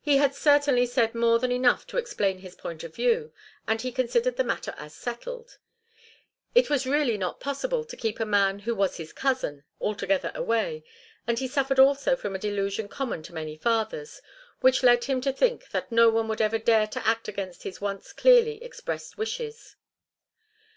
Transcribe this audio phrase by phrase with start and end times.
[0.00, 3.32] He had certainly said more than enough to explain his point of view,
[3.64, 5.58] and he considered the matter as settled.
[6.52, 10.82] It was really not possible to keep a man who was his cousin altogether away,
[11.28, 14.20] and he suffered also from a delusion common to many fathers,
[14.62, 17.80] which led him to think that no one would ever dare to act against his
[17.80, 19.76] once clearly expressed wishes.